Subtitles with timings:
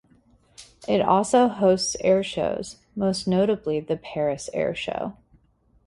[0.87, 5.15] It also hosts air shows, most notably the Paris Air Show.